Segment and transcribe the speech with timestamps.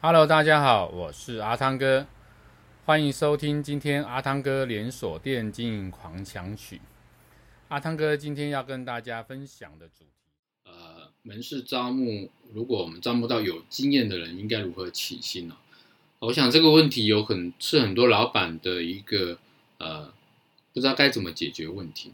[0.00, 2.06] Hello，大家好，我是阿汤哥，
[2.84, 6.80] 欢迎收听今天阿汤哥连锁店经营狂想曲。
[7.66, 10.10] 阿汤哥今天要跟大家分享的主题，
[10.66, 15.56] 呃，门市招募，如果我们招募到有经验的人，应该如何起薪呢？
[16.20, 19.38] 我想这个问题有很是很多老板的一个
[19.78, 20.12] 呃，
[20.72, 22.12] 不知道该怎么解决问题。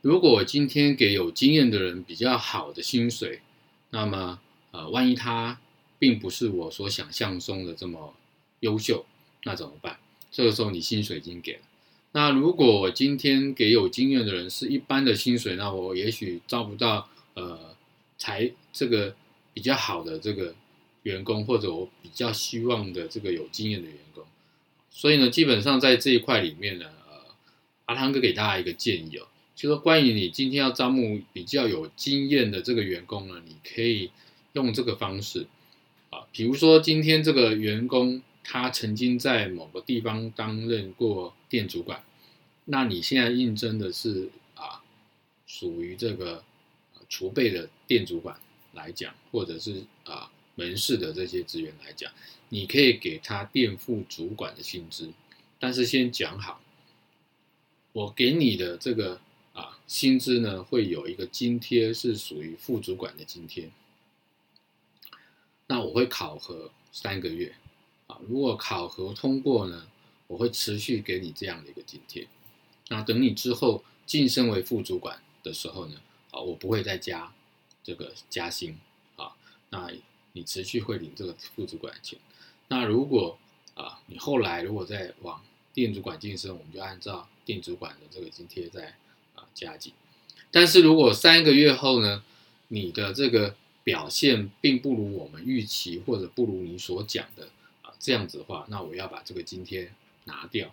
[0.00, 3.42] 如果今天给有经验的人比较好的薪水，
[3.90, 4.40] 那么
[4.72, 5.60] 呃，万一他
[6.02, 8.12] 并不是我所想象中的这么
[8.58, 9.06] 优秀，
[9.44, 10.00] 那怎么办？
[10.32, 11.60] 这个时候你薪水已经给了。
[12.10, 17.76] 那如果我今天给有经验的人是一般的薪水，那我也许招不到呃
[18.18, 19.14] 才这个
[19.54, 20.56] 比较好的这个
[21.04, 24.24] 员工，或者我比较希望的这个有经验的员工。
[24.90, 27.32] 所以呢，基本上在这一块里面呢，呃，
[27.84, 34.10] 阿汤哥给大家一个建议哦，就说关于你今天要招募比较有经验的这个员工呢，你可以
[34.54, 35.46] 用这个方式。
[36.12, 42.04] 啊，比如说今天这个员工他曾经在某个地方担任过店主管，
[42.66, 44.82] 那你现在应征的是啊，
[45.46, 46.44] 属于这个
[47.08, 48.38] 储备的店主管
[48.74, 52.12] 来讲，或者是啊门市的这些职员来讲，
[52.50, 55.10] 你可以给他店副主管的薪资，
[55.58, 56.60] 但是先讲好，
[57.94, 59.18] 我给你的这个
[59.54, 63.70] 啊薪资呢，会有一个津贴是属于副主管的津贴。
[65.66, 67.54] 那我会考核三个月，
[68.06, 69.86] 啊，如果考核通过呢，
[70.26, 72.26] 我会持续给你这样的一个津贴。
[72.88, 77.32] 那等你之后晋升为副主管的时候呢，啊，我不会再加
[77.82, 78.78] 这个加薪，
[79.16, 79.32] 啊，
[79.70, 79.90] 那
[80.32, 82.18] 你持续会领这个副主管的钱。
[82.68, 83.38] 那如果
[83.74, 88.94] 啊，你后来如果再往店主管晋升，我们就按照店主管的这个津贴再
[89.34, 89.92] 啊加给。
[90.50, 92.22] 但是如果三个月后呢，
[92.68, 93.54] 你的这个
[93.84, 97.48] 表现并不如我们预期，或者不如你所讲的
[97.82, 99.92] 啊，这样子的话，那我要把这个津贴
[100.24, 100.72] 拿掉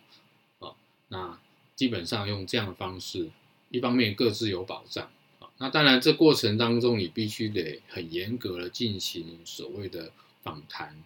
[0.59, 0.75] 啊。
[1.07, 1.39] 那
[1.75, 3.31] 基本上用这样的方式，
[3.69, 5.09] 一方面各自有保障
[5.39, 5.49] 啊。
[5.57, 10.11] 那当然，这过程当中你必须得很严格的进行所谓的
[10.43, 11.03] 访谈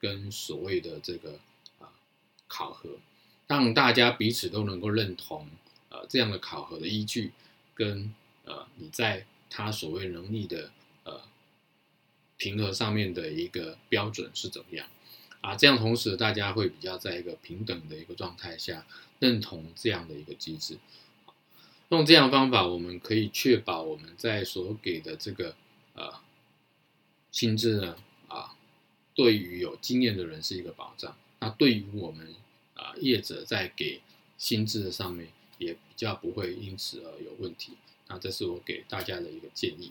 [0.00, 1.38] 跟所谓的这个
[1.78, 1.86] 啊
[2.48, 2.98] 考核，
[3.46, 5.46] 让大家彼此都能够认同
[5.90, 7.30] 呃这样的考核的依据
[7.74, 8.12] 跟
[8.44, 10.72] 呃你在他所谓能力的
[11.04, 11.20] 呃。
[12.44, 14.86] 平和上面的一个标准是怎么样
[15.40, 15.56] 啊？
[15.56, 18.84] 这样同时大家会比较在一个平等的一个状态下
[19.18, 20.76] 认同这样的一个机制。
[21.88, 25.56] 用这样方法，我们可以确保我们在所给的这个
[25.94, 26.12] 呃
[27.32, 27.96] 薪资呢
[28.28, 28.54] 啊，
[29.14, 31.16] 对于有经验的人是一个保障。
[31.40, 32.34] 那对于我们
[32.74, 34.02] 啊业者在给
[34.36, 37.72] 薪资的上面也比较不会因此而有问题。
[38.08, 39.90] 那这是我给大家的一个建议。